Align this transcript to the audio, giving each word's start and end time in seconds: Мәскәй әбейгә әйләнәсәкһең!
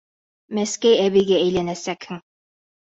Мәскәй 0.59 0.97
әбейгә 1.05 1.39
әйләнәсәкһең! 1.47 2.27